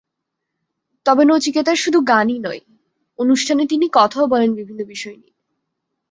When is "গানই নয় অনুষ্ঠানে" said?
2.01-3.63